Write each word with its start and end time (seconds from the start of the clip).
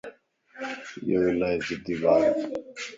ايو 1.07 1.19
الائي 1.33 1.57
ضدي 1.67 1.93
ٻارَ 2.01 2.21